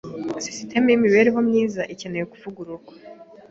[0.43, 2.91] Sisitemu yimibereho myiza ikeneye kuvugururwa.